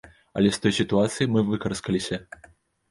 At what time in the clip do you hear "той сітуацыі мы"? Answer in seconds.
0.63-1.47